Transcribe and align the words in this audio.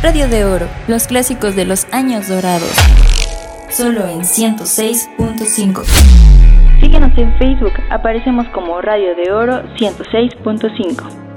Radio 0.00 0.28
de 0.28 0.44
Oro, 0.44 0.68
los 0.86 1.08
clásicos 1.08 1.56
de 1.56 1.64
los 1.64 1.88
años 1.92 2.28
dorados. 2.28 2.70
Solo 3.68 4.06
en 4.06 4.20
106.5. 4.20 5.82
Síguenos 6.80 7.18
en 7.18 7.36
Facebook, 7.38 7.72
aparecemos 7.90 8.46
como 8.50 8.80
Radio 8.80 9.16
de 9.16 9.32
Oro 9.32 9.64
106.5. 9.74 11.27